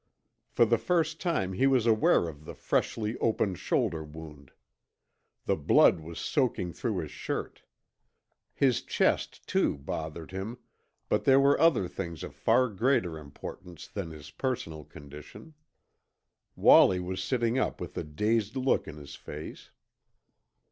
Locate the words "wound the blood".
4.03-5.99